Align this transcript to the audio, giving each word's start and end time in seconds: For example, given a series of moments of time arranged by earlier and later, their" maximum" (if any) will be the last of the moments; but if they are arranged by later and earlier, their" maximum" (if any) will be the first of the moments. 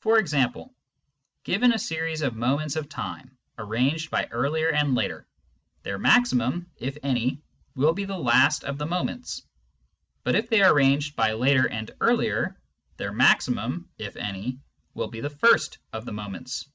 For 0.00 0.18
example, 0.18 0.74
given 1.44 1.72
a 1.72 1.78
series 1.78 2.22
of 2.22 2.34
moments 2.34 2.74
of 2.74 2.88
time 2.88 3.38
arranged 3.56 4.10
by 4.10 4.24
earlier 4.32 4.68
and 4.72 4.96
later, 4.96 5.28
their" 5.84 5.96
maximum" 5.96 6.68
(if 6.88 6.98
any) 7.04 7.40
will 7.76 7.92
be 7.92 8.04
the 8.04 8.18
last 8.18 8.64
of 8.64 8.78
the 8.78 8.86
moments; 8.86 9.42
but 10.24 10.34
if 10.34 10.48
they 10.48 10.60
are 10.62 10.72
arranged 10.72 11.14
by 11.14 11.34
later 11.34 11.68
and 11.68 11.88
earlier, 12.00 12.60
their" 12.96 13.12
maximum" 13.24 13.88
(if 13.96 14.16
any) 14.16 14.58
will 14.94 15.06
be 15.06 15.20
the 15.20 15.30
first 15.30 15.78
of 15.92 16.04
the 16.04 16.12
moments. 16.12 16.68